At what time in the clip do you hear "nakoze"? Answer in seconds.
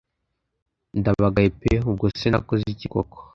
2.29-2.65